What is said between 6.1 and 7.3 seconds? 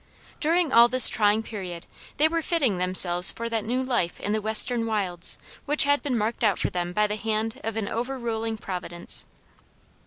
marked out for them by the